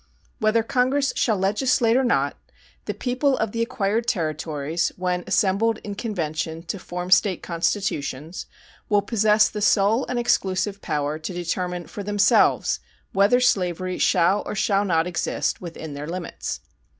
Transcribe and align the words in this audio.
Whether 0.39 0.63
Congress 0.63 1.13
shall 1.15 1.37
legislate 1.37 1.95
or 1.95 2.03
not, 2.03 2.35
the 2.85 2.93
people 2.95 3.37
of 3.37 3.51
the 3.51 3.61
acquired 3.61 4.07
territories, 4.07 4.91
when 4.97 5.23
assembled 5.27 5.77
in 5.83 5.93
convention 5.93 6.63
to 6.63 6.79
form 6.79 7.11
State 7.11 7.43
constitutions, 7.43 8.47
will 8.89 9.03
possess 9.03 9.47
the 9.47 9.61
sole 9.61 10.07
and 10.07 10.17
exclusive 10.17 10.81
power 10.81 11.19
to 11.19 11.33
determine 11.33 11.85
for 11.85 12.01
themselves 12.01 12.79
whether 13.13 13.39
slavery 13.39 13.99
shall 13.99 14.41
or 14.47 14.55
shall 14.55 14.85
not 14.85 15.05
exist 15.05 15.61
within 15.61 15.93
their 15.93 16.07
limits. 16.07 16.61